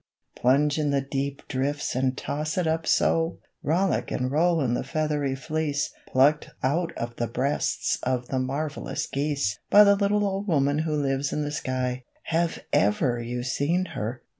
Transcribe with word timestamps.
Plunge 0.35 0.79
in 0.79 0.89
the 0.89 1.01
deep 1.07 1.47
drifts 1.47 1.93
and 1.93 2.17
toss 2.17 2.57
it 2.57 2.65
up 2.65 2.87
so! 2.87 3.37
Rollick 3.63 4.09
and 4.11 4.31
roll 4.31 4.59
in 4.59 4.73
the 4.73 4.83
feathery 4.83 5.35
fleece 5.35 5.93
Plucked 6.07 6.49
out 6.63 6.91
of 6.97 7.17
the 7.17 7.27
breasts 7.27 7.99
of 8.01 8.29
the 8.29 8.39
marvelous 8.39 9.05
geese 9.05 9.59
By 9.69 9.83
the 9.83 9.95
little 9.95 10.25
old 10.25 10.47
woman 10.47 10.79
who 10.79 10.95
lives 10.95 11.31
in 11.31 11.43
the 11.43 11.51
sky; 11.51 12.05
Have 12.23 12.63
ever 12.73 13.21
you 13.21 13.43
seen 13.43 13.89
her? 13.93 14.23